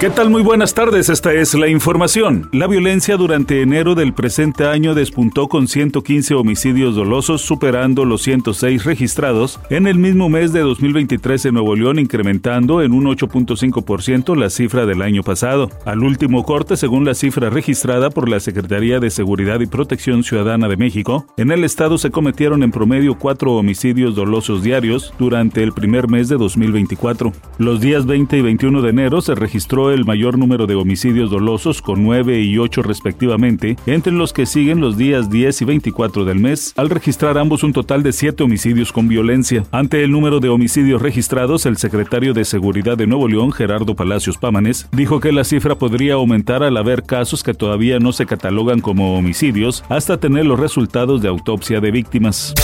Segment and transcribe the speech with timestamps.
[0.00, 0.30] ¿Qué tal?
[0.30, 2.48] Muy buenas tardes, esta es la información.
[2.52, 8.84] La violencia durante enero del presente año despuntó con 115 homicidios dolosos, superando los 106
[8.84, 14.48] registrados en el mismo mes de 2023 en Nuevo León, incrementando en un 8.5% la
[14.48, 15.68] cifra del año pasado.
[15.84, 20.68] Al último corte, según la cifra registrada por la Secretaría de Seguridad y Protección Ciudadana
[20.68, 25.74] de México, en el estado se cometieron en promedio cuatro homicidios dolosos diarios durante el
[25.74, 27.34] primer mes de 2024.
[27.58, 31.82] Los días 20 y 21 de enero se registró el mayor número de homicidios dolosos
[31.82, 36.38] con 9 y 8 respectivamente, entre los que siguen los días 10 y 24 del
[36.38, 39.64] mes, al registrar ambos un total de 7 homicidios con violencia.
[39.70, 44.38] Ante el número de homicidios registrados, el secretario de Seguridad de Nuevo León, Gerardo Palacios
[44.38, 48.80] Pámanes, dijo que la cifra podría aumentar al haber casos que todavía no se catalogan
[48.80, 52.54] como homicidios hasta tener los resultados de autopsia de víctimas.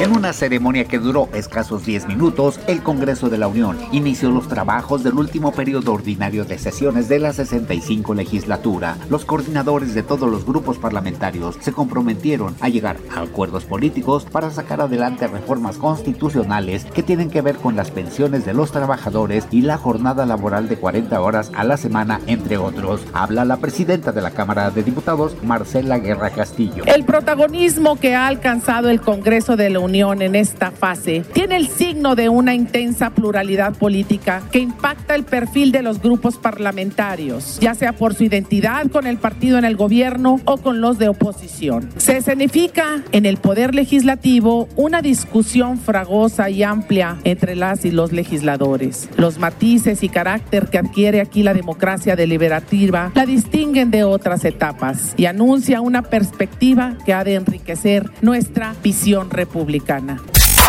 [0.00, 4.46] En una ceremonia que duró escasos 10 minutos, el Congreso de la Unión inició los
[4.46, 8.96] trabajos del último periodo ordinario de sesiones de la 65 legislatura.
[9.10, 14.52] Los coordinadores de todos los grupos parlamentarios se comprometieron a llegar a acuerdos políticos para
[14.52, 19.62] sacar adelante reformas constitucionales que tienen que ver con las pensiones de los trabajadores y
[19.62, 23.00] la jornada laboral de 40 horas a la semana, entre otros.
[23.14, 26.84] Habla la presidenta de la Cámara de Diputados, Marcela Guerra Castillo.
[26.86, 31.66] El protagonismo que ha alcanzado el Congreso de la Unión en esta fase tiene el
[31.66, 37.74] signo de una intensa pluralidad política que impacta el perfil de los grupos parlamentarios, ya
[37.74, 41.88] sea por su identidad con el partido en el gobierno o con los de oposición.
[41.96, 48.12] Se escenifica en el Poder Legislativo una discusión fragosa y amplia entre las y los
[48.12, 49.08] legisladores.
[49.16, 55.14] Los matices y carácter que adquiere aquí la democracia deliberativa la distinguen de otras etapas
[55.16, 59.77] y anuncia una perspectiva que ha de enriquecer nuestra visión republicana.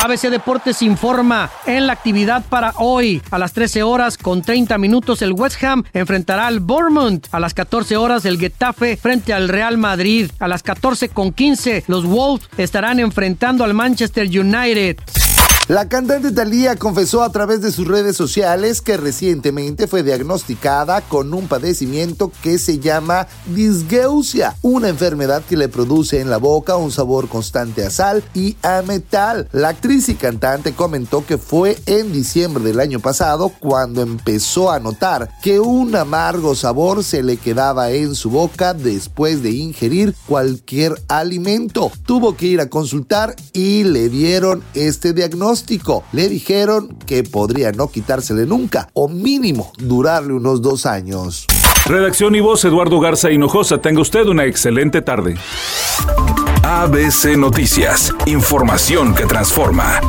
[0.02, 3.22] ABC Deportes informa en la actividad para hoy.
[3.32, 7.28] A las 13 horas con 30 minutos el West Ham enfrentará al Bournemouth.
[7.32, 10.32] A las 14 horas el Getafe frente al Real Madrid.
[10.40, 14.98] A las 14 con 15 los Wolves estarán enfrentando al Manchester United.
[15.70, 21.32] La cantante Thalía confesó a través de sus redes sociales que recientemente fue diagnosticada con
[21.32, 26.92] un padecimiento que se llama disgeusia, una enfermedad que le produce en la boca un
[26.92, 29.48] sabor constante a sal y a metal.
[29.52, 34.80] La actriz y cantante comentó que fue en diciembre del año pasado cuando empezó a
[34.80, 41.00] notar que un amargo sabor se le quedaba en su boca después de ingerir cualquier
[41.10, 41.92] alimento.
[42.08, 45.14] Tuvo que ir a consultar y le dieron este
[45.60, 51.46] diagnóstico le dijeron que podría no quitársele nunca o mínimo durarle unos dos años.
[51.86, 53.80] Redacción y voz Eduardo Garza Hinojosa.
[53.80, 55.36] Tenga usted una excelente tarde.
[56.64, 58.14] ABC Noticias.
[58.26, 60.00] Información que transforma.